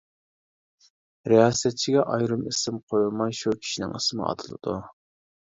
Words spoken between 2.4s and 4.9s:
ئىسىم قويۇلماي، شۇ كىشىنىڭ ئىسمى ئاتىلىدۇ.